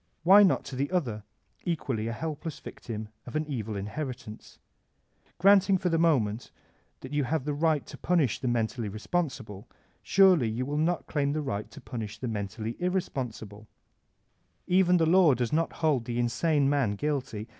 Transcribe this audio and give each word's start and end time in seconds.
Why 0.23 0.41
not 0.41 0.63
to 0.65 0.75
the 0.75 0.89
other, 0.89 1.21
equally 1.63 2.07
a 2.07 2.11
helpless 2.11 2.57
victim 2.59 3.09
of 3.27 3.35
an 3.35 3.45
evil 3.45 3.75
inheritance? 3.75 4.57
Granting 5.37 5.77
for 5.77 5.89
the 5.89 5.99
moment 5.99 6.49
that 7.01 7.13
you 7.13 7.23
have 7.25 7.45
the 7.45 7.53
right 7.53 7.85
to 7.85 7.99
punish 7.99 8.39
the 8.39 8.47
mentally 8.47 8.89
responsible, 8.89 9.69
sorely 10.03 10.51
yoa 10.51 10.63
win 10.63 10.85
not 10.85 11.05
claim 11.05 11.33
the 11.33 11.41
right 11.43 11.69
to 11.69 11.79
punbh 11.81 12.19
the 12.19 12.27
mentally 12.27 12.73
irr^ 12.73 12.77
l86 12.77 12.79
VOLTAIVKB 12.79 12.89
0B 12.89 12.93
ClCYKK 12.97 13.03
sponsible 13.03 13.67
I 13.69 13.69
Even 14.73 14.97
the 14.97 15.05
law 15.05 15.35
does 15.35 15.53
not 15.53 15.71
hold 15.73 16.05
the 16.05 16.17
insane 16.17 16.67
nan 16.67 16.95
guilty. 16.95 17.47